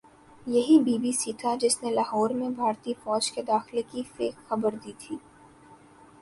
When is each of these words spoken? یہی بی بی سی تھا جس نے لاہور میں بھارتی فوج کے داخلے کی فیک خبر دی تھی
یہی 0.47 0.77
بی 0.79 0.97
بی 0.97 1.11
سی 1.11 1.31
تھا 1.39 1.53
جس 1.61 1.75
نے 1.83 1.89
لاہور 1.91 2.29
میں 2.39 2.49
بھارتی 2.51 2.93
فوج 3.03 3.31
کے 3.31 3.41
داخلے 3.47 3.81
کی 3.91 4.03
فیک 4.15 4.35
خبر 4.47 4.75
دی 4.83 4.93
تھی 4.99 5.15